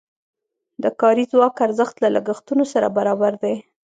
[0.83, 3.55] د کاري ځواک ارزښت له لګښتونو سره برابر دی.